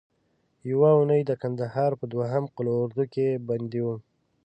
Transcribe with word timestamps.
یوه 0.71 0.89
اونۍ 0.97 1.21
د 1.25 1.31
کندهار 1.41 1.91
په 1.99 2.05
دوهم 2.13 2.43
قول 2.55 2.67
اردو 2.79 3.03
کې 3.13 3.27
بندي 3.47 3.81
وم. 3.83 3.99